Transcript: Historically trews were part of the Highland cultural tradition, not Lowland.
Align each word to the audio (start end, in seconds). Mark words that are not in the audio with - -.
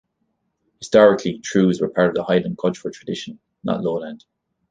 Historically 0.79 1.37
trews 1.41 1.79
were 1.79 1.87
part 1.91 2.09
of 2.09 2.15
the 2.15 2.23
Highland 2.23 2.57
cultural 2.57 2.91
tradition, 2.91 3.39
not 3.63 3.83
Lowland. 3.83 4.25